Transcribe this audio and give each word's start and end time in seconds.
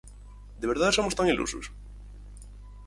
De 0.61 0.65
verdade 0.71 0.93
somos 0.97 1.17
tan 1.17 1.27
ilusos? 1.33 1.65